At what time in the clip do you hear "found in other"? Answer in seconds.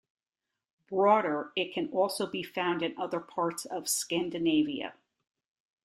2.41-3.19